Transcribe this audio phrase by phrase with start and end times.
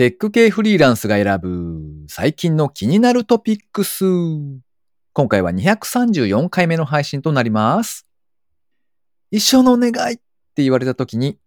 [0.00, 4.06] テック系フリーランスが選ぶ最近の気になるトピックス。
[5.12, 8.06] 今回は234回目の配信となります。
[9.30, 11.38] 一生のお願いって言われた時に、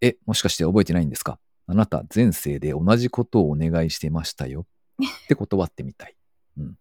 [0.00, 1.38] え、もしかして覚えてないんですか？
[1.66, 4.64] あなた前世で同じことをお願いしてましたよ。
[4.96, 6.16] って断ってみたい。
[6.56, 6.78] うん。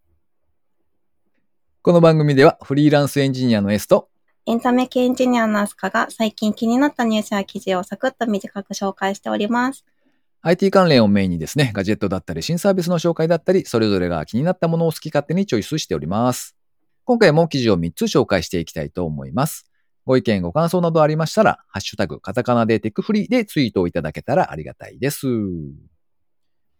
[1.81, 4.07] この番組ではフリーランスエンジニアの S と
[4.45, 9.83] エンタメ系エンジニアのアスカが最近気になったニュースや記事をサクッと短く紹介しております。
[10.41, 16.55] IT 関連をメインにですね、ガジェットだったり新サービスの紹介だったり、それぞれが気になったものを好き勝手にチョイスしております。
[17.03, 19.69] 今回も記事を3つ紹介していきたいと思います。
[20.05, 25.27] ご意見、ご感想などありましたら、ハッシュタグ、カタカナでテクフリーでツイートをいただけたらありがたいです。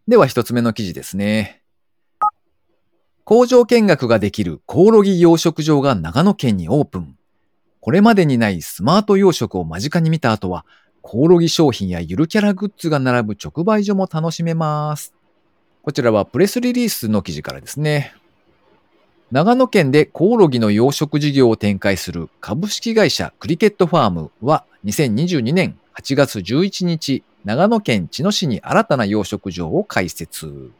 [0.08, 1.62] では一つ目の記事ですね。
[3.26, 7.18] 工場見学ができるコオロギ養殖場が長野県にオープン。
[7.82, 10.66] これまでにないスマート養殖を間近に見た後は、
[11.02, 15.14] コオロギ商品やゆるキャラグッズが並ぶ直売所も楽しめます。
[15.82, 18.14] こちらはプレスリリースの記事からですね。
[19.32, 30.72] 長野県でコオロギの養殖事業を展開する株式会社クリケットファームは2022年8月11日、長野県茅野市に新たな養殖場を開設。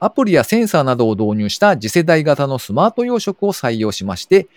[0.00, 4.48] アプリやセンサーなどを導入した次世代型のスマート養殖を採用しまして、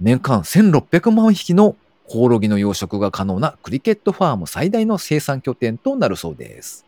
[0.00, 1.76] 年間1600万匹の
[2.10, 6.84] コオロギの養殖が可能なクリケットファーム最大の生産拠点となるそうです。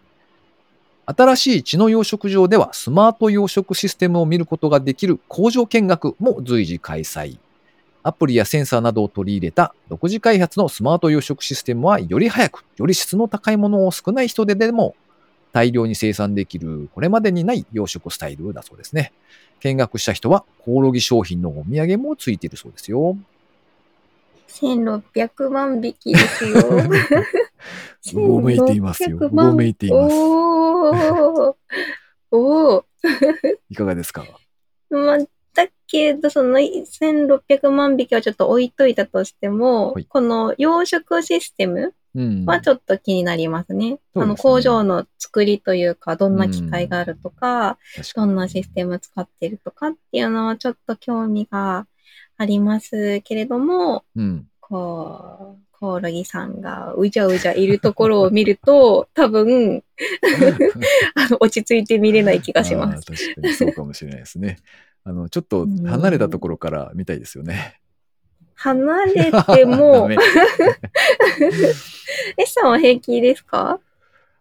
[1.07, 7.39] 新しい血の養殖場ではスマート養殖システムを見ることができる工場見学も随時開催。
[8.03, 14.97] アプリやセンサーなどを取り入れた独自開発のスマート養殖システムはより早く、より質の高いものを少ない人手でも
[15.53, 19.13] 大量に生産できるこれまでにない養殖スタイルだそうですね。
[19.61, 23.17] 見学した人はコオロギ商品のお土産もついているそうですよ。
[24.53, 26.61] 1600万匹ですよ。
[28.15, 29.17] うごめいていますよ。
[29.17, 30.15] う1600万ごめいています。
[30.15, 31.55] おー。
[32.31, 32.85] おー。
[33.71, 34.25] いかがですか？
[34.91, 35.19] まあ、
[35.55, 42.45] だけど、その1600万匹はちょっと置いといたとしても、はいこの養殖システムうん。
[42.45, 43.87] はちょっと気になりますね。
[43.87, 51.87] そうですねあの工場の作りというか、どんな機械があるとか、確かにどんなシステム使ってるとかっていうのはちょっと興味が
[52.37, 54.47] ありますけれども、うん。
[54.61, 59.83] こう、コオロギさんがうじゃうじゃいるところを見ると、 多分、
[61.15, 63.07] あの、落ち着いて見れない気がします。
[63.07, 64.59] 確かにそうかもしれないですね。
[65.05, 67.81] あの、ちょっと離れたところから見たいですよね。
[68.55, 69.31] 離れて
[69.65, 70.17] ダもメ、
[72.37, 73.81] エスさんは平気ですか？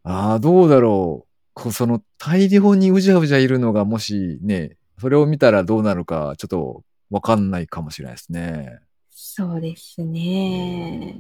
[0.04, 1.28] ああ、どうだろう。
[1.54, 8.80] こその大量にうじゃうじゃいるのがもしね、それを見たらどうなるかちょっとわかんないかもしれないですね。
[9.12, 11.16] そうですね。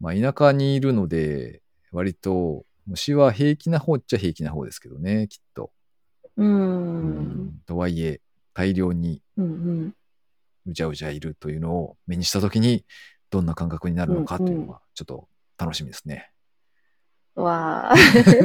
[0.00, 5.70] まあ田舎にいるので、割と虫は平気な方っちゃ平気な方ですけどね、きっと。
[6.36, 6.44] う。
[6.44, 8.20] うんとはいえ、
[8.52, 9.94] 大量にうんうん。
[10.66, 12.84] うじゃうじゃいるというのを目にしたときに、
[13.30, 16.32] どんな感覚になるのかというのは、ちょっと楽しみですね。
[17.36, 17.94] わあ。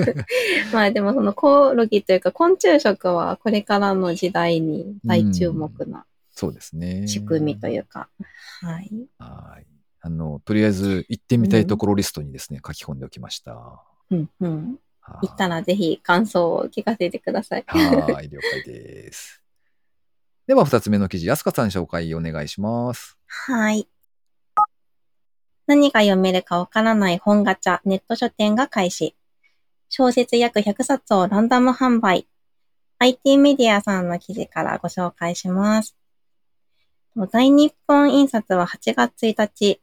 [0.72, 6.06] まあでもそのコオロギというか昆虫食はこれからの時代に大注目な
[6.40, 7.06] そうですね。
[7.06, 8.08] 仕組みというか。
[8.62, 8.90] はい。
[9.18, 9.68] はい。
[10.00, 13.84] あの、とりあえず行ってみたいところリストにですね、書き込んでおきました。
[14.10, 14.80] うんうん。
[15.02, 17.64] はい行ったらぜひ感想を聞かせてください。
[17.68, 19.42] はい、了解です。
[20.48, 23.18] では、二つ目の記事、安香さん紹介お願いします。
[23.26, 23.90] はい。
[25.68, 29.14] 何が読めるかわからない本ガチャ、ネット書店が開始。
[29.90, 32.28] 小説約100冊をランダム販売。
[33.00, 35.99] IT メディアさんの記事からご紹介します。
[37.16, 39.82] 大日本印刷は8月1日、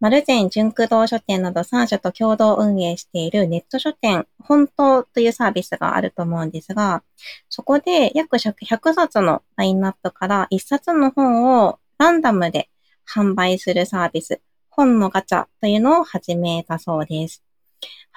[0.00, 7.02] 丸善純駆動書店など3社と共同運営しているネット書店、本当というサービスがあると思うんですが、
[7.50, 12.70] そこで約100冊のラインナップから1冊の本をランダムで
[13.06, 14.40] 販売するサービス、
[14.70, 17.42] 本のガチャというのを始めたそうです。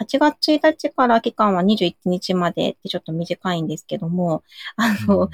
[0.02, 4.44] 8月1日から期間は21日までってちょっと短いんですけども、
[4.78, 5.30] あの、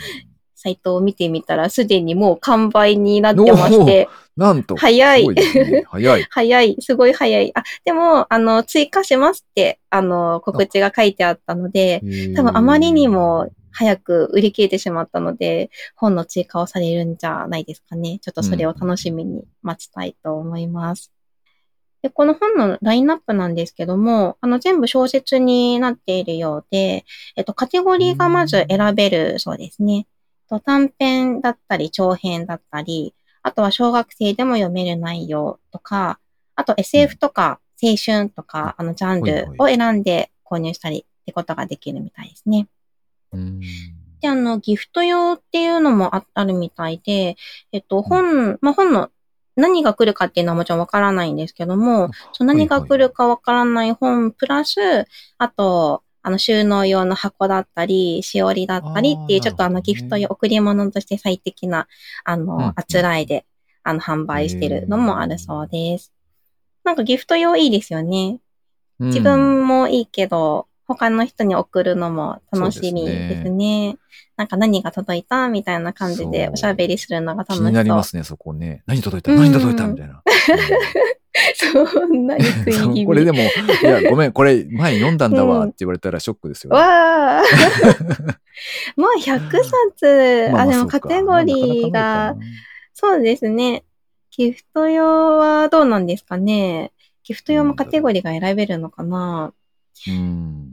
[0.56, 5.84] サイトを見てみたらすでにもう完売になってまして、なんと、早いいね。
[5.88, 6.28] 早い。
[6.30, 7.52] 早い、すごい早い。
[7.56, 12.02] あ、でも、あの、追加しますって、あの、告知が書いてあったので、
[12.36, 18.20] 多分あまりにも早く売り切れてしまったので、本の追加をされるんじゃないですかね。
[18.22, 21.12] ちょっとそれを楽しみに待ちたいと思います。
[22.02, 27.04] で、この本のラインナップなんですけども、あの、全部小説になっているようで、
[27.36, 30.06] えっと、カテゴリーがまず選べるそうですね。
[30.50, 36.20] と短編だったり、長編だったり、あとは小学生でも読める内容とか、
[36.56, 42.68] あと SF とか青春とか、あの、ジャンルを選んで購入したりってことができるみたいですね。
[43.34, 43.60] うん。
[44.22, 47.36] で、あの、ギフト用っていうのもああるみたいで、
[47.72, 49.12] えっと、本、まあ、本の
[49.56, 55.08] 何が来るかっていうのはもちろんわからないんですけども、その何が来るかわからない本プラス、
[55.38, 61.88] あと、あの、収納用の箱だったり、しおりだったりっていう、ちょっとあの、ギフト用、贈り物として最適な、
[62.24, 63.46] あうんの、あつらいで、
[63.84, 66.12] あの、販売してるのもあるそうです。
[66.84, 68.40] なんかギフト用いいですよね。
[69.00, 73.98] うん自分もいいけど、他の人に送るのも楽しみですね。
[74.38, 77.66] なんか何が届いたみたいな感じでおしゃべりするのが楽しそう。
[77.66, 78.84] 気になりますね、そこね。
[78.86, 79.32] 何届いた？
[79.32, 79.88] うん何届いた？
[79.88, 80.22] みたいな。
[81.56, 83.06] そんなに食い気味。
[83.06, 83.42] これでも、い
[83.84, 86.80] や、ごめん、これ前に読んだんだわうんって言われたらショックですよね。
[86.80, 87.44] わあ
[88.96, 92.36] もう100冊、 あ、でもカテゴリーが、
[92.94, 93.84] そうですね。
[94.32, 96.94] ギフト用はどうなんですかね。
[97.24, 99.54] ギフト用もカテゴリーが選べるのかな
[100.08, 100.70] うん。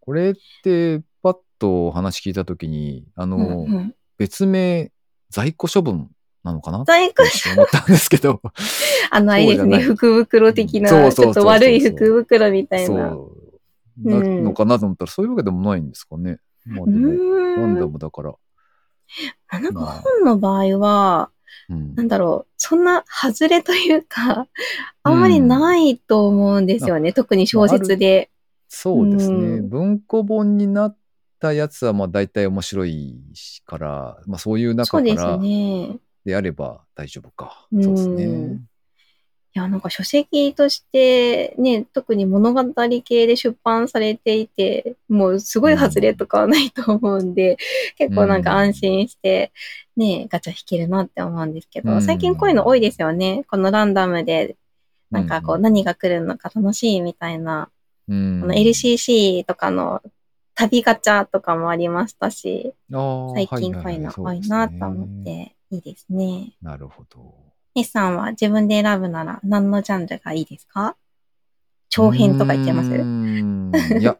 [0.00, 4.92] これって、パッと話聞いたときに、あの、うんうん別名、
[5.30, 6.08] 在庫処分
[6.44, 6.84] なのかな？
[6.84, 8.40] 在庫って思ったんですけど。
[9.10, 13.10] あの、あれですね、福袋的な、ちょっと悪い福袋みたいな。
[13.10, 13.36] そ
[14.04, 14.08] う。
[14.08, 16.38] なうんのかなと思ったら、そういうわけでもないんですかね。
[16.66, 17.90] まあうでも、ンダん。
[17.90, 18.34] ムだから。
[19.48, 21.30] あなんかまあ本の場合は、
[21.68, 24.46] うんなんだろう、そんな外れというか、
[25.02, 27.12] あんまりないと思うんですよね。
[27.12, 28.30] 特に小説で。
[28.74, 29.36] そうですね。
[29.36, 30.96] うん文庫本になっ
[31.38, 33.22] たやつは、まあ大体面白い
[33.66, 35.98] から、まあそういう中からね。
[36.24, 37.66] であれば大丈夫か。
[37.70, 38.62] うんそうですね。
[39.54, 42.64] いや、なんか書籍としてね、特に物語
[43.04, 47.58] 系で出版されていて、もうすごい外れとかはないと思うんで、
[47.98, 49.52] 結構なんか安心して、
[49.98, 53.44] ね、ガチャ引けるなって思うんですけど、うん最近こういうの多いですよね。
[53.46, 54.56] このランダムで、
[55.10, 57.68] なんかこうう何が来るのか楽しいみたいな、
[58.08, 60.02] うん LCC とかの
[60.54, 65.24] 旅ガチャとかもありましたし、最近こういうの多いなと思っ。
[65.24, 66.52] て、いいですね。
[66.60, 67.34] なるほど。
[67.74, 70.96] S さんは自分で選ぶなら何のジャンルがいいですか？
[71.88, 73.98] 長編とか言っちゃいます？
[73.98, 74.18] いや、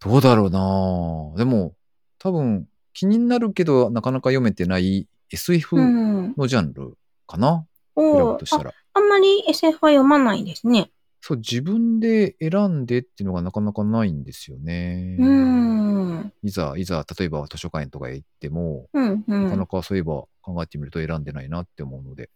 [0.00, 1.74] どうだろうなでも、
[2.18, 6.34] 多分、気になるけど、なかなか読めてない SF うん。
[6.36, 6.96] のジャンル
[7.26, 7.66] かな、
[7.96, 8.72] 選おーあぶとしたら。
[8.94, 10.90] あんまり SF は読まないですね。
[11.26, 15.16] そう、自分で選んでっていうのがなかなかないんですよね。
[15.18, 16.32] うん。
[16.42, 19.44] いざ、いざ、例えば図書館とかへ行っても、うん、う。
[19.44, 22.28] なかなんかそういえば考えてみると選んでないなって思うので。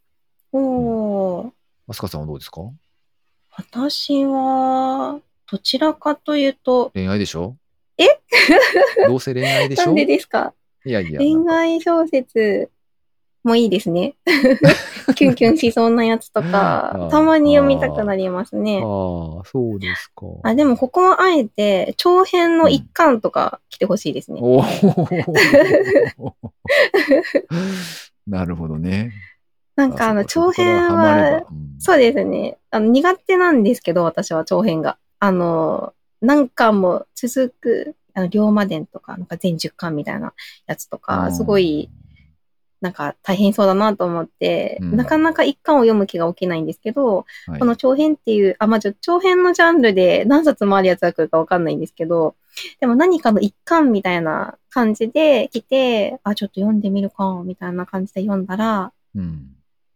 [0.53, 1.51] おー
[1.87, 2.63] アスカさんはどうですか？
[3.59, 5.21] 私は、
[5.53, 7.59] どちらかというと、恋愛でしょ？
[7.99, 8.07] え？
[9.07, 9.87] どうせ恋愛でしょ？
[9.89, 10.55] なんでですか？
[10.87, 11.19] いやいや。
[11.19, 12.71] 恋愛小説
[13.49, 14.15] もいいですね。
[15.17, 18.77] キュンキュンしそうなやつと あかー、たまに読みたくなりますね。
[18.77, 20.27] ああ、そうですか。
[20.45, 24.41] あ、でもここはあえて、長編の一巻とか来てほしいですね。
[24.43, 24.65] おお。
[28.29, 29.13] なるほどね。
[29.75, 31.45] なんかあの、長編は
[31.79, 32.59] そうですね。
[32.71, 34.99] あの、苦手なんですけど、私は長編が。
[35.21, 40.35] あの、何巻も続く、あの、龍馬伝とか、なんか全10巻みたいな
[40.67, 41.91] やつとか、すごい、、
[42.81, 44.97] なんか大変そうだなと思って、うん。
[44.97, 47.59] なかなか一巻を読む気が起きないんですけど、はい。
[47.59, 52.37] この長編っていう、あ、まあ、ちょ長編のジャンルで何冊もあるやつが来るかわかんないんですけど、
[52.81, 59.55] でも何かの一巻みたいな感じで来て、あ、ちょっと読んでみるか、みたいな感じで読んだら、うん。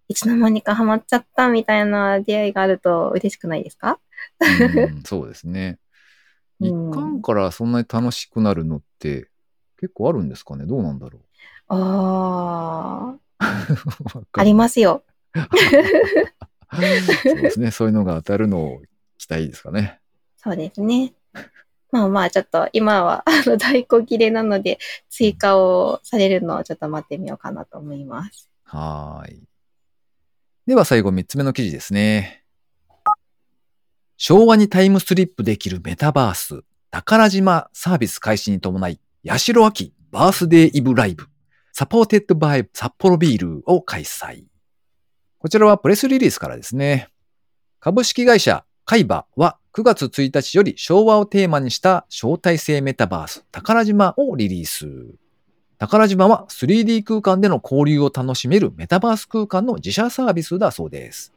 [0.09, 3.99] いつの間にかハマっちゃったみたいな出会いがあると嬉しくないですか？
[4.41, 5.79] うんそうですね。
[6.61, 6.91] うん。
[6.91, 9.31] 一巻からそんなに楽しくなるのって
[9.79, 10.67] 結構あるんですかね？
[10.67, 11.21] どうなんだろ
[11.75, 14.27] あー、う。
[14.33, 15.05] ありますよ。
[17.25, 17.71] そうですね。
[17.71, 18.83] そういうのが当たるのを
[19.19, 20.01] 期待ですかね。
[20.37, 21.15] そうですね。
[21.91, 28.51] まあまあ、ちょっと今は、 あの、在庫切れなので、追加をされるのをちょっと待ってみようかなと思います。
[28.65, 29.43] はーい。
[30.67, 32.45] では最後3つ目の記事ですね。
[34.17, 41.27] 昭和にタイムスリップできるメタバース、宝島サービス開始に伴い、八代亜紀バースデーイブライブ、supported by
[41.75, 44.45] サッポロビールを開催。
[45.39, 47.09] こちらはプレスリリースからですね。
[47.81, 55.15] 株式会社海馬は9月1日より昭和をテーマにした招待制メタバース宝島をリリース。
[55.79, 61.33] 宝島は 3D 空間での交流を楽しめるメタバース空間の自社サービスだそうです。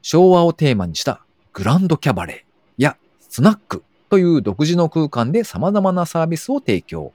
[0.00, 1.20] 昭和をテーマにした
[1.52, 2.96] グランドキャバレーや
[3.28, 7.12] スナックという独自の空間で様々なサービスを提供。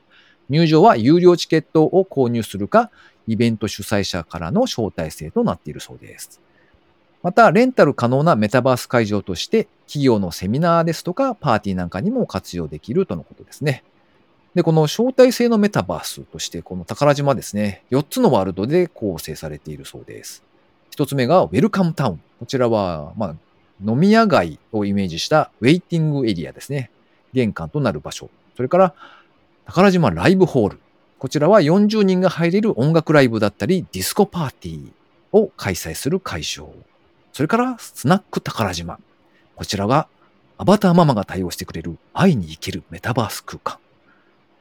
[0.50, 2.92] 入場は有料チケットを購入するか、
[3.28, 6.42] イベント主催者からの招待制となっているそうです。
[7.22, 13.84] また、レンタル可能なメタバース会場として、企業のセミナーですとか、パーティーなんかにも活用できるとのことですね。
[14.56, 20.44] で、この招待制のメタバースとして、この宝島ですね、4つのワールドで構成されているそうです。
[20.96, 22.22] 1つ目がウェルカムタウン。
[22.40, 23.36] こちらは、まあ、
[23.84, 26.92] 飲み屋街をイメージしたウェイティングエリアですね。
[27.34, 28.30] 玄関となる場所。
[28.56, 28.94] それから、
[29.66, 30.80] 宝島ライブホール。
[31.20, 34.92] こちらは40人が入れる音楽ライブだったり、ディスコパーティー
[35.32, 36.74] を開催する会場。
[37.32, 39.00] それから、スナック宝島。
[39.56, 40.08] こちらが、
[40.58, 43.78] アバターママが対応してくれる会いに行けるメタバース空間。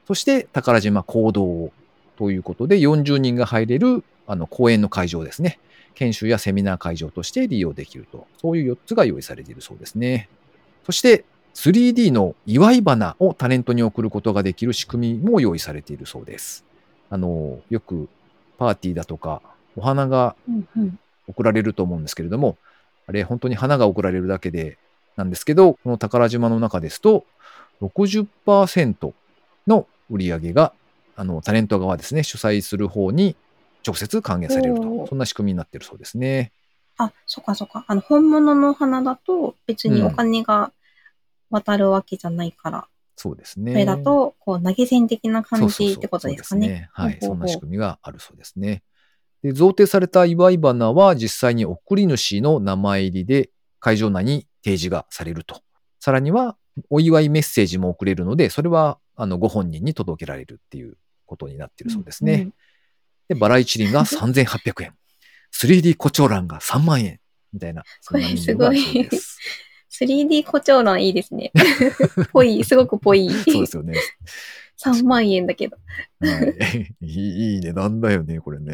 [0.07, 1.71] そして、宝島行動
[2.17, 5.59] ということで、40人が入れる、あの、公演の会場ですね。
[5.95, 8.25] 研修やセミナー会場として利用できると。
[8.41, 10.29] そういう4つが用意されているそうですね。
[10.85, 16.65] そして、3D の祝い花をタレントに送ることができる仕組みも用意されているそうです。
[17.09, 18.09] あの、よく
[18.57, 19.41] パーティーだとか、
[19.75, 20.99] お花がうんうん。
[21.27, 22.57] 送られると思うんですけれども、
[23.07, 24.77] あれ本当に花が送られるだけで
[25.15, 27.25] なんですけど、この宝島の中ですと、
[27.81, 29.13] 60%
[29.67, 30.73] の売り上げが、
[31.15, 33.35] あの、タレント側ですね、主催する方に
[33.85, 35.07] 直接還元されると。
[35.07, 36.51] そんな仕組みになっているそうですね。
[36.97, 37.85] あ、そっかそっか。
[37.87, 40.71] あの、本物の花だと別にお金が
[41.53, 43.73] 渡るわけじゃないから、そうですね。
[43.73, 46.89] それだと、こう、投げ銭的な感そうそうそうじってことですかね。
[46.95, 47.17] そうはい。
[47.21, 48.83] ほうほうほうそんな仕組みがあるそうですね。
[49.43, 55.61] で、贈呈された祝い花は実際に送り主の名前入りで会場内に提示がされると。
[55.99, 56.57] さらには、
[56.89, 62.33] お祝いメッセージも送れるので、それは、あの、ご本人に届けられるっていうことになっているそうですね。
[62.33, 62.53] うん
[63.29, 64.93] で、バラ一輪が 3800円。
[65.53, 67.19] 3D 胡蝶蘭が3万円。
[67.53, 67.83] みたいな。
[68.01, 69.39] そんなメニューがあるそうです。
[69.93, 71.51] 3D 胡蝶蘭いいですね。
[72.33, 73.29] ぽい、すごくぽい。
[73.29, 73.93] そうですよね。
[74.83, 75.77] 3万円だけど。
[76.19, 76.95] はい。
[77.05, 78.73] いい値段だよね、これね。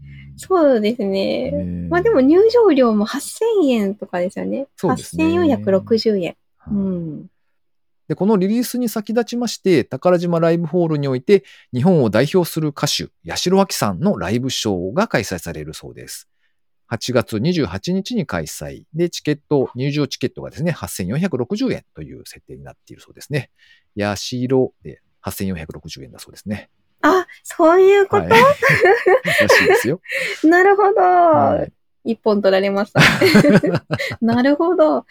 [0.00, 1.50] うんそうですね。
[1.50, 4.66] ねまあでも入場料も8000円とかですよね。
[4.76, 6.36] そうですね8460円。
[6.58, 7.26] はいうん。
[8.08, 16.28] で、このリリースに先立ちまして、宝島ライブホールにおいて、日本を代表する歌手、八代亜紀さんのライブショーが開催されるそうです。
[16.90, 18.84] 8月28日に開催。
[18.94, 23.50] で、チケット、入場チケットがですね、8460円という設定になっているそうですね。
[23.98, 26.70] 八代で8460円だそうですね。
[27.02, 28.30] あ、そういうこと、はい。
[29.40, 30.00] らしいですよ。
[30.44, 31.00] なるほど。
[31.00, 31.72] はい
[32.06, 33.00] 一本取られました。
[34.20, 35.06] なるほど。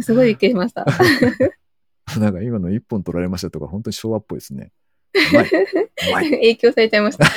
[0.00, 0.86] すごいびっくりしました。
[2.20, 4.70] なんか今の一本取られましたとか、本当に昭和っぽいですね。
[6.12, 7.24] 影響されちゃいました。
[7.24, 7.30] は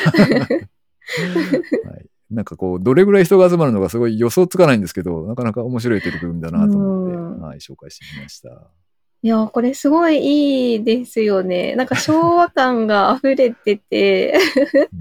[1.98, 2.09] い。
[2.32, 8.50] なんかこう、どれぐらい人が集まるのかすごい予想つかないんですけど、なかなか面白い取り組みだなと思って、うんはい、紹介してみました。
[9.22, 11.76] いや、これすごいいいですよね。
[11.76, 14.34] なんか昭和感が溢れてて、
[14.92, 15.00] うん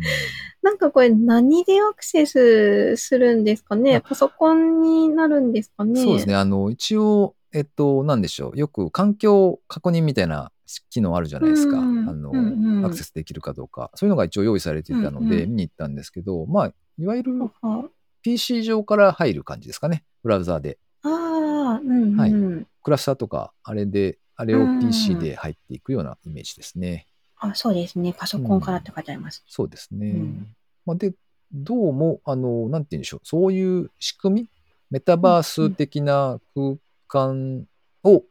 [0.61, 3.97] なんかこれ何でアクセスするんですかね？
[3.97, 6.03] あパソコンになるんですかね？
[6.03, 6.35] そうですね。
[6.35, 8.59] あの、一応、えっと、なんでしょう。
[8.59, 10.51] よく環境確認みたいな
[10.91, 11.79] 機能あるじゃないですか。
[11.79, 13.93] うんあの、うんうんアクセスできるかどうか。
[13.95, 17.85] そういうのが一応用意されていたので、うんうん見に行ったんですけど、まあ、いわゆるあ
[18.23, 20.05] PC 上から入る感じですかね。
[20.23, 20.79] ブラウザーで。
[21.03, 22.17] あ、うんうん。
[22.17, 27.07] はいクラスターとか、あれで、あれをうん PC で入っていくようなイメージですね。
[27.37, 28.15] あ、そうですね。
[28.17, 29.45] パソコンからって書いてあります。
[29.47, 30.11] そうですね。
[30.11, 31.13] うんまあ、で、
[31.53, 33.21] どうも、あの、なんて言うんでしょう。
[33.25, 34.49] そういう仕組み、
[34.91, 36.77] メタバース的な空
[37.09, 37.67] 間
[38.05, 38.25] を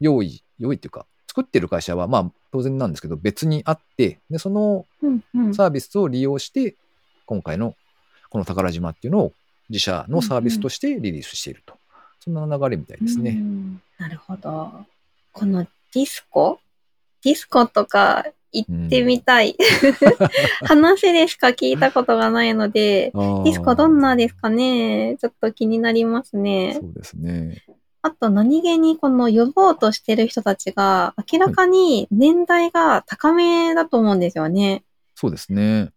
[0.00, 5.54] 用意、用意っていうか、作ってる会社は、まあ、当然なんですけど、別にあって、で、そのうんうん。
[5.54, 6.74] サービスを利用して、
[7.26, 7.76] 今回の
[8.30, 9.32] この宝島っていうのを
[9.68, 11.74] 自社のサービスとしてリリースしていると。
[12.20, 13.32] そんな流れみたいですうね。
[13.32, 14.70] んなるほど。
[15.32, 16.58] このディスコ？
[17.24, 19.56] ディスコとか行ってみたい。
[20.64, 25.16] 話でしか聞いたことがないので、ディスコどんなですかね？
[25.20, 26.86] ちょっと気になりますねそ。
[26.86, 27.64] うですね。
[28.02, 34.84] あと何気にこの呼ぼうとしてる人たちが明らかに年代が高めだと思うんですよね。
[35.14, 35.90] そうですね。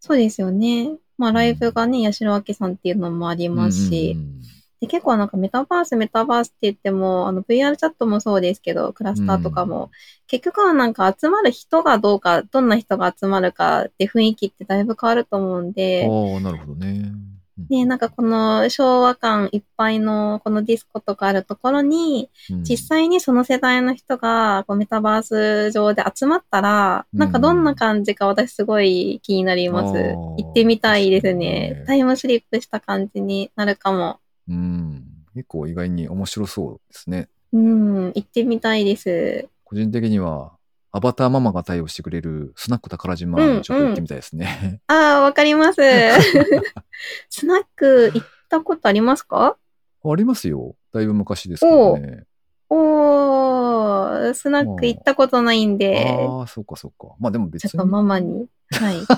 [0.00, 0.96] そうですよね。
[1.18, 4.42] まあライブがね、八代明さんっていうのもありますし、うんうんうん。
[4.80, 9.90] で結構なんかメタバースメタバースって言っても、あの VR チャットもそうですけど、クラスターとかも、
[10.26, 17.12] 結局はなんか集まる人がどうか、どんな人が集まるかって雰囲気ってだいぶ変わると思うんで、ああ、なるほどね。
[17.58, 29.94] うんね、なんかこの昭和感いっぱいのこのディスコとかあるところに、うん実際にその世代の人がこうメタバース上で集まったら、なんかどんな感じか私すごい気になります。
[29.94, 31.84] 行ってみたいですね。
[31.86, 34.20] タイムスリップした感じになるかも。
[34.48, 35.04] うん。
[35.34, 37.28] 結構意外に面白そうですね。
[37.52, 39.48] うん、行ってみたいです。
[39.64, 40.55] 個人的には、
[40.96, 44.80] アバターママが対応してくれるスナック宝島うんにちょっと行ってみたいですね。
[44.88, 45.82] ああ、わかります。
[47.28, 49.58] スナック行ったことありますか？
[50.02, 50.74] ありますよ。
[50.94, 52.24] だいぶ昔ですけどね。
[52.70, 57.14] おー、スナック行ったことないんで、ああ、そうかそうか。
[57.20, 57.70] まあでも別に。
[57.70, 58.96] ちょっとママに、はい。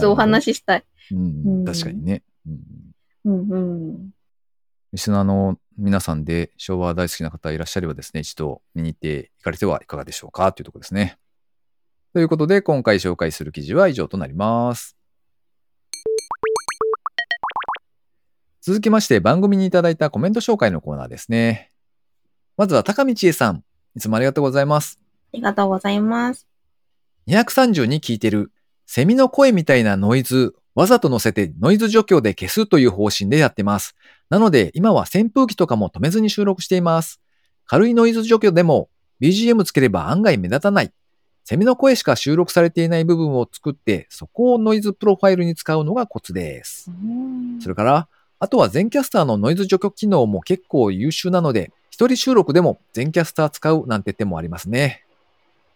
[0.00, 0.84] そうお話ししたい。
[1.12, 2.24] うんうん確かにね。
[2.44, 2.58] うん
[3.24, 3.56] うんう
[3.94, 4.10] ん。
[4.92, 11.18] リスナーの皆さんで昭和大好きな方いらっしゃればですね、一度見に行っていかれてはいかがでしょうかというところですね。
[12.12, 14.96] ということで、今回紹介する記事は以上となります。
[18.60, 21.70] 続きまして、番組にいただいたコメント紹介のコーナーですね。
[22.56, 23.62] まずは高道恵さん。
[23.94, 24.98] いつもありがとうございます。
[25.32, 26.48] ありがとうございます。
[27.28, 28.50] 232聞いてる。
[28.84, 33.96] セミの声みたいなノイズ、わざと乗せてノイズ除去で消すという方針でやってます。
[34.30, 37.20] なので今は扇風機とかも止めずに収録しています。
[37.66, 38.88] 軽いノイズ除去でも
[39.20, 40.92] BGM つければ案外目立たない。
[41.42, 46.88] セミの声しか収録されていない部分を作ってそこをノイズプロファイルに使うのがコツです。
[47.60, 48.08] それから、
[48.38, 55.04] あとは全キャスターのノイズ除去機能も結構優秀なので、一人収録でも全キャスター使うなんて手もありますね。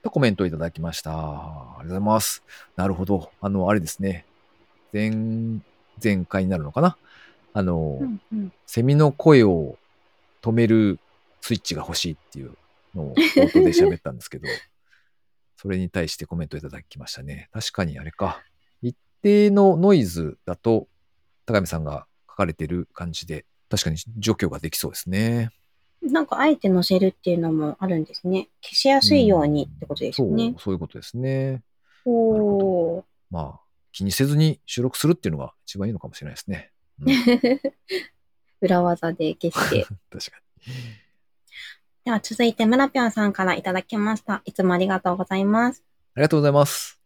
[0.04, 1.10] とコメントいただきました。
[1.10, 2.44] ありがとうございます。
[2.76, 3.32] なるほど。
[3.40, 4.26] あの、あれですね。
[4.92, 5.10] 前、
[6.02, 6.96] 前回になるのかな？
[7.54, 9.78] あの、うんうんセミの声を
[10.40, 10.98] 止める
[11.42, 12.56] スイッチが欲しいっていう
[12.94, 14.48] のを 冒頭で喋ったんですけど、
[15.56, 17.48] それに対してコメントいただきましたね。
[17.52, 18.42] 確かにあれか。
[18.80, 20.88] 一定のノイズだと、
[21.46, 25.50] 高見さんが書かれてる感じで、確かに除去ができそうですね。
[26.02, 28.48] なんか、あえて載せるっていうのもあるんですね。
[28.60, 31.62] 消しやすいようにってことですそうよね。、そういうことですね。
[32.04, 33.04] おー。
[33.30, 33.61] まあ、
[33.92, 36.72] 気にせずに収録するっていうのが一番いいのかもしれないですね。
[37.00, 37.60] うん
[38.62, 39.86] 裏技で消して。
[40.10, 40.42] 確か
[42.04, 44.42] では続いて、村ぴょんさんからいただきました。
[44.44, 45.84] いつもありがとうございます。
[46.14, 46.98] ありがとうございます。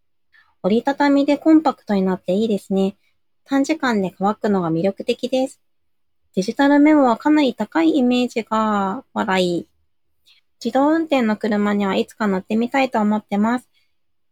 [0.62, 2.96] 折りたたみでコンパクトになっていいですね。
[3.44, 5.60] 短時間で乾くのが魅力的です。
[6.34, 9.68] デジタルメモはかなり高いイメージが笑い。
[10.64, 13.68] 自動運転の車にはいつか乗ってみたいと思ってます。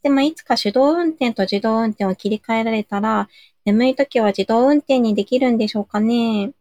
[0.04, 3.29] でもいつか手動運転と自動運転を切り替えられたら、
[3.64, 6.52] 眠い時は自動運転にできるんでしょうかね。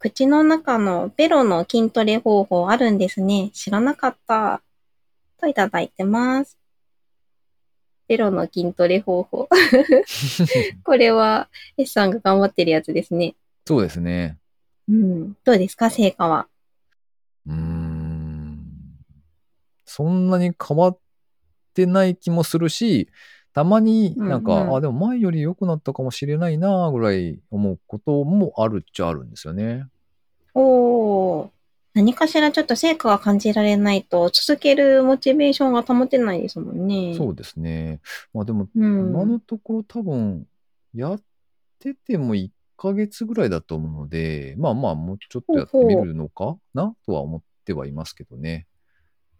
[0.00, 3.50] 口の中のベロの筋トレ方法あるんですね。
[3.54, 4.60] 知らなかった。
[5.40, 6.58] といただいてます。
[8.08, 9.48] ベロの筋トレ方法。
[10.82, 13.36] これは、S さんが頑張ってるやつですね。
[13.66, 14.36] そうですね。
[14.88, 15.36] うん。
[15.44, 15.90] どうですか？
[15.90, 16.48] 成果は。
[17.46, 18.66] うーん。
[19.84, 20.98] そんなに変わっ
[21.74, 23.08] てない気もするし、
[23.52, 29.86] たまになんか、うんうんあ、でも前より良くなったかもしれないなぐらい思うこともあるっちゃあるんですよね。
[30.54, 31.48] おー。
[31.94, 37.14] 何かしらちょっと成果が感じられないと、続けるモチベーションが保てないですもんね。
[37.16, 38.00] そうですね。
[38.32, 39.10] まあでも、うん。
[39.10, 40.48] 今のところ多分、
[40.92, 41.20] やっ
[41.78, 48.66] てても1ヶ月ぐらいだと思うので、まあまあ、もうちょっとやってみるのかなとは思ってはいますけどね。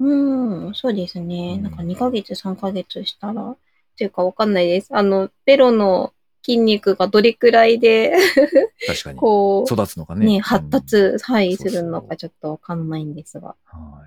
[0.00, 1.54] うん、そうですね。
[1.56, 3.56] うんなんか2ヶ月、3ヶ月したら、っ
[3.96, 4.88] ていうかわかんないです。
[4.90, 6.12] あの、ベロの
[6.44, 8.12] 筋肉がどれくらいで、
[8.86, 9.18] 確かに。
[9.18, 10.26] こ育つのかう、ね。
[10.26, 13.56] ね、発達、はい、そうそうするのかちょっとわかんないんですが。
[13.64, 14.06] は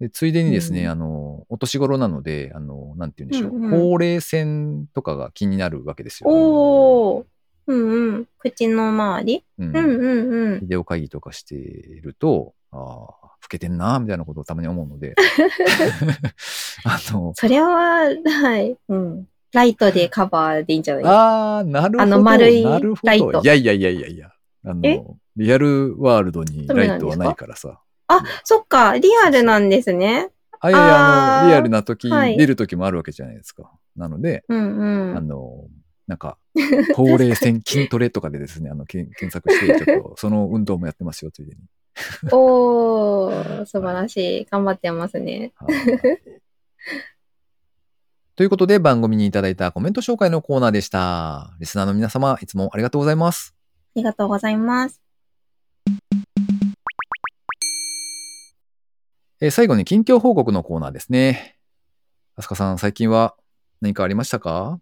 [0.00, 0.02] い。
[0.04, 3.56] で、ついでにですね、うんあの、お年頃なので、あの、なんて言うんでしょう。
[3.56, 6.30] うんうんほうれい線とかが気になるわけですよ。
[6.30, 7.24] おー。
[7.68, 8.28] うんうん。
[8.38, 9.44] 口の周り？
[9.58, 10.60] うんうんうんうん。
[10.60, 15.14] ビデオ会議とかしていると、ああ、老けてんな、みたいなことをたまに思うので。
[16.84, 18.76] あの、それは、はい。
[18.88, 19.28] うん。
[19.52, 21.02] ライトでカバーでいいんじゃない？
[21.04, 21.16] ですか。
[21.18, 22.02] ああ、なるほど。
[22.02, 22.62] あの丸い。
[22.62, 24.26] ライトいやいやいやいやいや。
[24.64, 24.96] あえ？
[24.98, 27.80] の、リアルワールドにライトはないからさ。
[28.08, 28.98] あ、そっか。
[28.98, 30.30] リアルなんですね。
[30.60, 33.70] あ、いやいや、あの、リアルな時、はい出る時もあるわけじゃないですか。
[33.96, 35.16] なので、うんうん。
[35.16, 35.64] あの、
[36.06, 36.38] なんか、
[36.94, 41.58] ほうれい線筋トレとかでですね、あの、検索して、ちょっと、その運動もやってますよ、ついでに。
[42.32, 44.44] おー、素晴らしい。
[44.46, 45.52] 頑張ってますね。
[45.56, 45.76] はい
[48.36, 51.56] ということで、番組にいただいたコメント紹介のコーナーでした。
[51.58, 53.54] リスナーの皆様、いつもありがとうございます。
[53.56, 55.00] ありがとうございます。
[59.40, 61.56] えー最後に近況報告のコーナーですね。
[62.36, 63.36] あすかさん、最近は
[63.80, 64.80] 何かありましたか？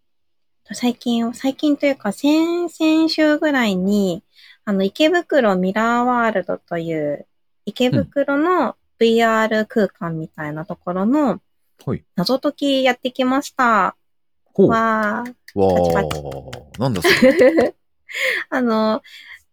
[0.72, 4.24] 最近、最近というか、先々週ぐらいに、
[4.64, 7.26] あの、池袋ミラーワールドという、
[7.66, 11.40] 池袋の VR 空間みたいなところの
[11.84, 12.04] はい。
[12.16, 13.96] 謎解きやってきました。
[14.44, 14.68] ほう。
[14.68, 15.24] わ
[15.54, 15.74] わー。
[15.74, 16.80] パチパー。
[16.80, 17.74] なんだそれ。
[18.48, 19.02] あの、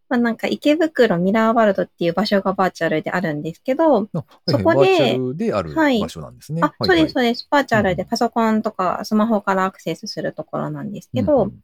[0.08, 6.62] まあ、なんか池袋ミラーワールドっていう場所がバーチャルであるんですけど、あそこではいはいバーチャルであるはい場所なんですね。
[6.64, 7.48] あ、はいそうです、そはいうです。
[7.50, 11.60] バーチャルでうんパソコンとかスマホからアクセスするところなんですけど、うん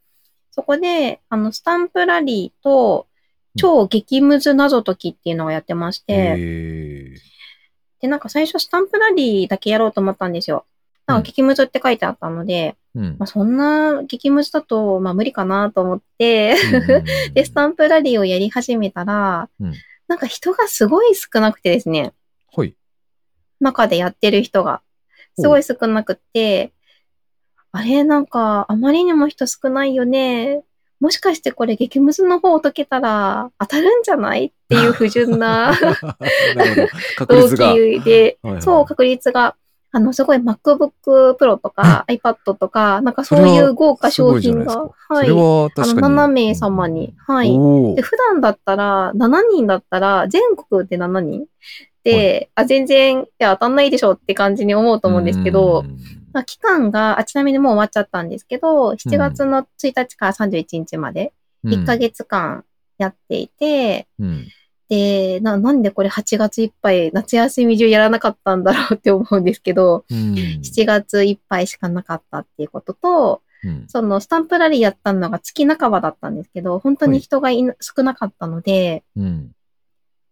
[0.57, 3.05] そこで、あの、スタンプラリーと、
[3.57, 6.37] 超激ムズ謎解きっていうのをやってまして。
[7.99, 10.65] で、なんか最初スタンプラリーだけやろうと思ったんですよ。
[11.07, 13.15] なんか激ムズって書いてあったので、うん。
[13.17, 17.33] まあ、そんな激ムズだと、まあ無理かなと思って、うん。
[17.33, 19.73] で、スタンプラリーをやり始めたら、うん。
[20.07, 22.13] なんか人がすごい少なくてですね、
[22.55, 22.75] はい。
[23.59, 24.81] 中でやってる人が、
[25.39, 26.73] すごい少なくって、
[27.71, 30.63] あれ、なんか、あまりにも人少ないよね。
[30.99, 35.73] もしかしてこれ激ムズの方を解けたら当たるんじゃないっていう不純な
[37.19, 37.47] 動。
[37.49, 39.55] 機で、はいはいそう、確率が、
[39.91, 40.91] あの、すごい MacBook
[41.39, 45.27] Pro とか iPad とか、なんかそういう豪華商品が、そはい。
[45.27, 46.15] れはあの、確かに。
[46.15, 47.49] 7名様に、はい。
[47.95, 51.45] で、普段だったら、7人だったら、全国で7人
[52.03, 55.97] で、あ、全然、いや、当たんないでしょって感じに思うと思うんですけど、うん
[56.37, 61.33] まあ、期間が、あ、ちなみにもう終わっちゃったんですけど、7月の1日から31日まで、
[61.65, 61.97] 1ヶ。
[61.97, 62.63] 月間
[62.99, 64.47] やっていて、うん。
[64.87, 70.17] で、な、なんでこれ8月いっぱい、夏休み中やらなかったんだろうって思うんですけど、うん。
[70.61, 73.85] 7月いっぱいしかなかったっていうことと、うん。
[73.87, 77.49] そのスタンプラリーやったのが月半ばだったんですけど、本当に人が
[77.81, 79.51] 少なかったので、うん。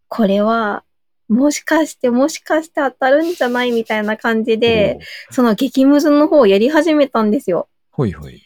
[0.07, 0.83] これは、
[1.27, 4.99] もしかして、もしかして当たるんじゃないみたいな感じで、
[5.31, 7.67] その激ムズの方をやり始めたんですよ。
[7.97, 8.05] おー。
[8.05, 8.41] はいはい。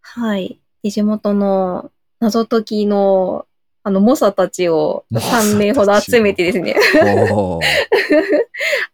[0.00, 0.60] はい。
[0.82, 3.46] で、地元の謎解きの、
[3.82, 6.74] あの、猛者たちを3名ほど集めてですね。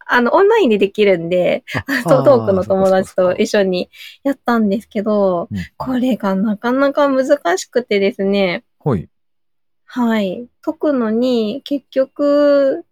[0.06, 1.62] あの、オンラインでできるんで、
[2.04, 3.60] トークの友達と一緒。
[3.60, 3.90] 緒に
[4.24, 9.08] やったんですけど、うんこれがなかなか難しくてですね、はい。
[9.84, 10.46] はい。
[10.62, 12.84] 解くのに、結局、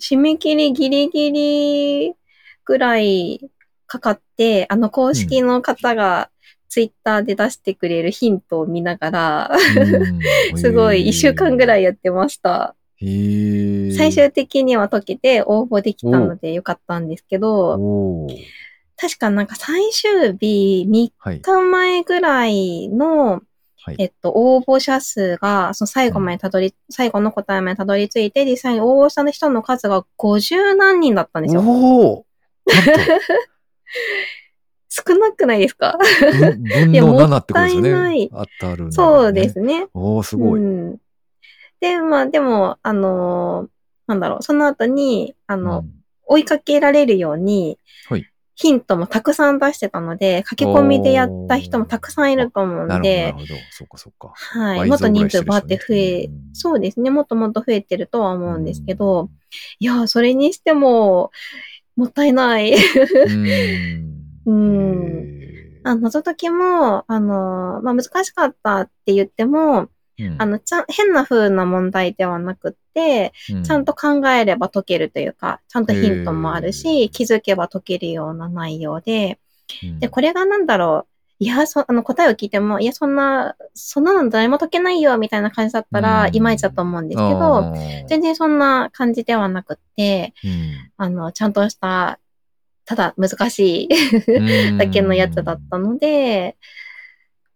[0.00, 2.14] 締め切りギリギリ
[2.64, 3.50] ぐらい
[3.86, 6.30] かかって、あの公式の方が
[6.68, 9.50] ツイッターで出してくれるヒントを見ながら、
[10.52, 11.84] うん すごい一週間ぐらいい。
[11.84, 12.74] やってました。
[12.98, 18.26] 最終的には解けて応募できたのでよかったんですけど、
[18.96, 21.40] 確かなんか最終日3はい。
[21.40, 23.42] 日前ぐらいの、
[23.84, 31.62] はいえっと、応募者数が、その最後までたどり、最後の答えまでたどり着いて、実際に応募した人の数が50何人だったんですよ。
[31.62, 32.26] おお
[34.88, 35.96] 少なくないですか？
[36.20, 38.28] 分 の7ってことですよもったいないね。
[38.30, 39.58] 当たるのねそうです。
[39.60, 39.86] ね。
[39.94, 40.60] おおすごい。
[40.60, 40.96] うん。
[41.80, 43.68] で、まあでも、あのー
[44.08, 45.90] なんだろう、その後に、あの、うん
[46.24, 53.46] 追いかけられるように、はいヒントもたくさん出してたので、書き込みでやった人もたくさんいると思うんなるほど、なでる、ほど。
[53.70, 54.32] そっかそっか。
[54.34, 54.88] はい。
[54.88, 57.10] もっと人数バーって増え、うんそうですね。
[57.10, 59.30] もっともっと増えてるとは思うんですけど、
[59.78, 61.30] いや、それにしても、
[61.96, 62.74] もったいない。
[64.46, 65.42] うん。
[65.84, 70.36] あ謎解きも、あの、まあ、難しかったって言っても、うん。
[70.38, 77.10] あの、ちゃん、変な風な問題ではなくって、うちゃんと考えれば解けるというか、ちゃんとヒントもあるへし、ー。
[77.10, 79.38] 気づけば解けるような内容で、
[79.82, 79.98] うん。
[80.00, 86.36] で、これがなんだろう、いや、そ、あの、答えを聞いても、いや、そんな、そんなの誰も解けないよ、みたいな感じだったら、うん。
[86.36, 87.72] いまいちだと思うんですけど、
[88.08, 90.90] 全然そんな感じではなくって、うん。
[90.96, 92.20] あの、ちゃんとした、
[92.84, 93.88] ただ難しい
[94.78, 96.56] だけのやつだったので、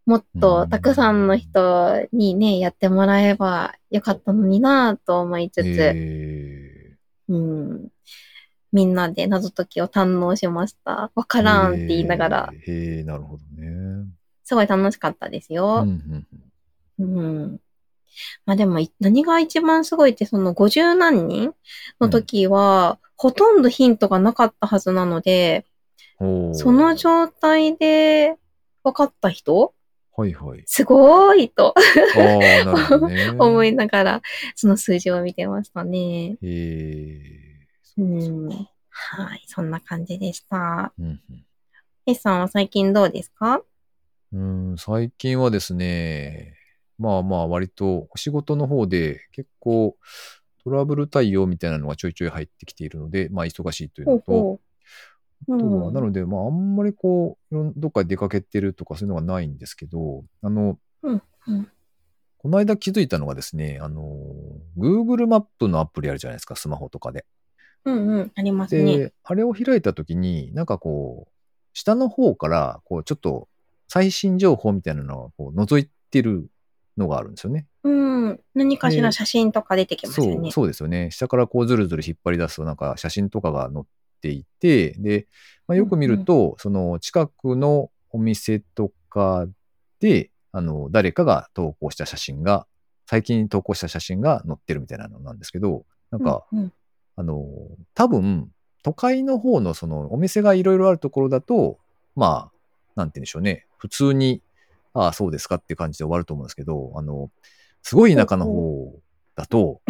[0.06, 6.96] もっとたくさんの人にね、やってもらえばよかったのになと思いつつ、へ
[7.28, 7.88] うん、
[8.72, 11.10] みんなで謎解きを堪能しました。
[11.14, 14.06] わかーらんって言いながら、へーへーなるほどね。
[14.44, 15.84] すごい楽しかったですうんよ。
[15.84, 16.26] うん
[16.98, 17.60] うん。
[18.46, 21.52] まあでも、い何が一番すごいって、その50何人
[22.00, 25.66] の時は、ほとんどヒントがなかったはずなので、
[26.20, 28.36] おーその状態で
[28.84, 29.74] 分かった人
[30.16, 30.62] はいはい。
[30.66, 33.30] すごいとね。
[33.38, 34.22] 思いながら、
[34.54, 36.38] その数字を見てましたね。
[36.40, 37.66] へえ。
[37.98, 38.48] うん。
[38.88, 39.42] はい。
[39.46, 40.92] そんな感じでした。
[40.98, 41.20] うん
[42.14, 43.62] さんは最近どうですか？
[44.32, 46.54] うん、うん最近はですね、
[46.98, 49.96] まあまあ割とお仕事の方で結構
[50.62, 54.54] トラブル対応みたいなのがちょいちょい入ってきているので、まあ忙しいというのと、ほう。
[54.54, 54.65] あ
[55.48, 61.68] なので、まああんまりこう、どっか出かけてるとかそういうのがないんですけど、あの、うんうん
[62.38, 64.04] この間気づいたのがですね、あの、
[64.78, 67.26] Google マップのアプリあるじゃないですか、スマホとかで。
[67.84, 68.32] うんうん。
[68.36, 68.98] ありますね。
[68.98, 71.32] で、あれを開いたときに、なんかこう、
[71.72, 73.48] 下の方から、こう、ちょっと
[73.88, 76.48] 最新情報みたいなのがこう覗いてる
[76.96, 77.66] のがあるんですよね。
[77.84, 77.90] う
[78.30, 78.40] ん。
[78.54, 80.50] 何かしらで写真とか出てきますそう、よね。
[80.50, 81.10] そうですよね。
[81.10, 83.84] 下からこうずるずる引っ張り出すと、なんか写真とかが載っ
[84.26, 85.26] ていて、で、
[85.68, 89.46] まあ、よく見ると、その近くのお店とか
[90.00, 92.66] で、あの、誰かが投稿した写真が
[93.06, 96.72] 最近投稿した写真が載ってるみたいなのなんですけど、なんか、うんうん
[97.18, 97.46] あの、
[97.94, 98.50] 多分、
[98.82, 101.78] 都会の方のそのお店がいろいろあるところだと、
[102.14, 102.52] まあ、
[102.94, 103.66] なんて言うんでしょうね。
[103.78, 104.42] 普通に、
[104.92, 107.30] ああ、そうですかっていう感じで終わると思うんですけど、あの、
[107.82, 108.92] すごい田舎の方
[109.34, 109.80] だと、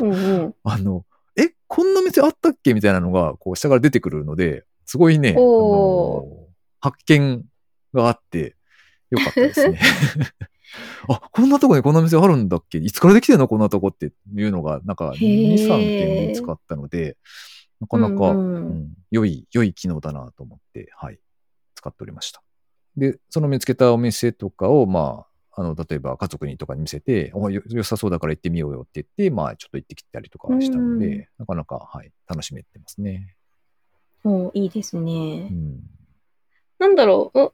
[0.00, 0.54] うんうん。
[0.62, 1.09] あの、え、
[1.72, 2.74] こんな店あったっけ？
[2.74, 6.48] みたいなのが、こう、下から出てくるので、すごいね、あおの
[6.80, 7.44] 発見
[7.94, 8.56] があって、
[9.10, 9.78] よかったですね。
[11.08, 12.78] あ、こんなとこにこんな店あるんだっけ？
[12.78, 13.46] いつからできてんの？
[13.46, 14.12] こんなとこって。
[14.34, 15.68] いうのが、なんか2、へー。
[15.68, 17.16] 3点見つかったので、
[17.80, 18.56] なかなか、うんうん。
[18.56, 21.18] うん良い、良い機能だなと思って、はい、
[21.74, 22.42] 使っておりました。
[22.96, 33.34] で、その見つけたお店とかを、まあ、あの、例えば家族にとかに見せて、およ良さそうだから行ってみようよって言って、まあ、ちょっと行ってきたりとかしたので、うんなかなか、はい、楽しめてますね。
[34.24, 35.54] おいいですねう。
[35.54, 35.80] ん。
[36.78, 37.52] なんだろう、お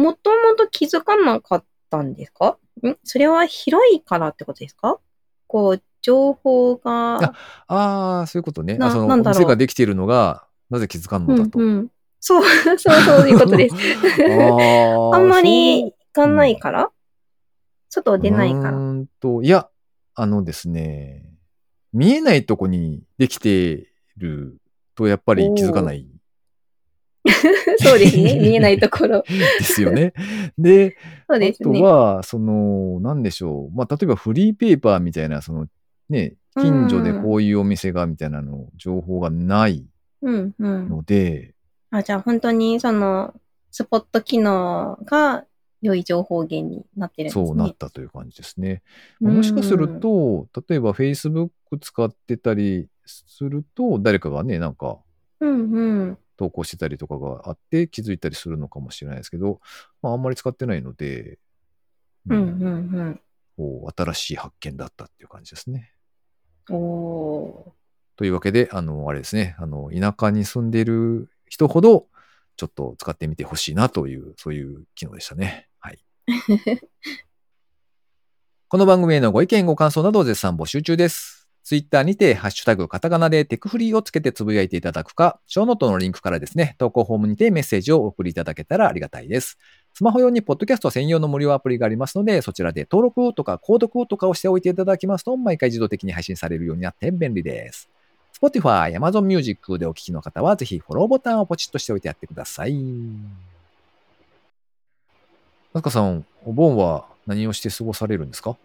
[0.00, 2.58] もともと気づかなかったんですか？
[2.82, 2.96] ん？
[3.04, 4.98] それは広いからってことですか？
[5.46, 7.34] こう、情報が、
[7.68, 8.76] ああ、そういうことね。
[8.76, 11.58] なあその、おなんだろう店ができているのが、なぜ気づかんのだと。
[11.58, 11.88] うんうん、
[12.20, 13.74] そう、 そう、そういうことです。
[14.28, 16.90] あ あんまり行かないから、
[18.02, 18.76] 外出ないから。
[18.76, 19.68] うーんと、いや、
[20.14, 21.30] あのですね、
[21.92, 24.58] 見えないとこにできてる
[24.94, 26.06] と、やっぱり気づかない
[27.78, 28.38] そうですね。
[28.38, 29.24] 見えないところ。
[29.58, 30.12] ですよね。
[30.58, 30.96] で、
[31.28, 31.82] そうですあとね。
[31.82, 33.76] は、その、なんでしょう。
[33.76, 35.66] まあ、例えばフリーペーパーみたいな、その、
[36.10, 39.86] ね、近所でこういうお店がみたいなの、情報がない
[40.22, 40.88] うんうん。
[40.88, 41.54] ので、
[41.90, 43.34] あ、じゃあ本当にその、
[43.70, 45.44] スポット機能が
[45.84, 47.46] 良い情報源になってるんですね。
[47.46, 48.82] そうなったという感じですね。
[49.20, 54.98] もしかすると、例えば Facebook 使ってたりすると、誰かがね、なんか。
[56.36, 59.60] 投稿してたりとかがあって気づいたりするのかもしれないですけど、
[60.02, 61.38] まあ、あんまり使ってないので、
[62.28, 63.20] うんうん
[63.56, 65.92] こう新しい発見だったっていう感じですね。
[66.70, 66.76] うん。
[66.76, 67.74] お
[68.16, 72.06] というわけで、あの、あれですね、あの、田舎に住んでいる人ほど、
[72.56, 75.68] ちょっと使ってみてほしいなという、そういう機能でしたね。
[78.68, 81.46] この番組へのご意見ご感想などを絶賛募集中です。
[81.62, 89.58] ツイッターにて、ハッシュタグ、カタカナでテクフリーをつけてつぶやいていただくか、ショーノートのリンクからですね、投稿フォームにてメッセージをお送りいただけたらありがたいです。
[89.92, 97.90] スマホ用にポッドキャスト専用の無料アプリがありますので、そちらで登録とか購読とかをしておいていただきますと、毎回自動的に配信されるようになって便利です。
[98.40, 102.74] Spotify、Amazon Music でお聞きの方は、ぜひフォローボタンをポチッとしておいてやってください。
[105.74, 108.56] なかさん、お盆は何をして過ごされるんですか？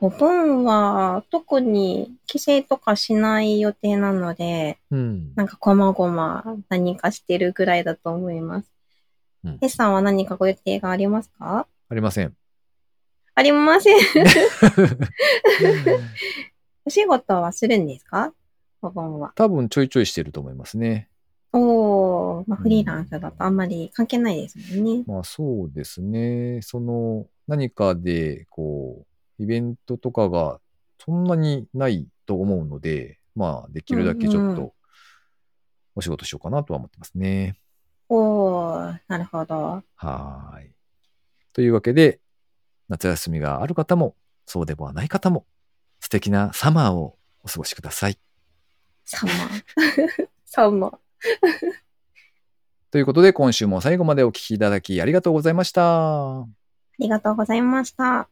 [0.00, 5.32] お盆は特に帰省とかしない予定なので、うん。
[5.36, 8.72] なんかこまごま何かしてるぐらいだと思います。
[9.44, 11.66] うんエスさんは何かご予定がありますか？
[11.88, 12.34] ありません。
[13.34, 13.98] ありません。
[16.84, 18.32] お仕事はするんですか？
[18.82, 19.32] お盆は。
[19.36, 21.08] 多分ちょいちょいしてると思いますね。
[21.52, 25.04] おー、まあ、フリーランスだとあんまり関係ないですもんね。
[25.06, 26.60] まあそうですね。
[26.62, 29.04] その何かでこ
[29.38, 30.60] う、イベントとかが
[30.98, 34.74] そんなにないと思うので、まあできるだけちょっうんうんと
[35.94, 37.56] お仕事しようかなとは思ってますね。
[38.08, 39.82] おー、なるほど。
[39.96, 40.70] はーい。
[41.52, 42.20] というわけで、
[42.88, 45.46] 夏休みがある方も、そうではない方も、
[46.00, 48.18] 素敵なサマーをお過ごしください。
[49.04, 50.28] サマー。
[50.44, 51.01] サマー。
[52.90, 56.40] ということで、今週も最後までお聞きいただきありがとうございました。
[56.40, 56.46] あ
[56.98, 58.28] りがとうございました。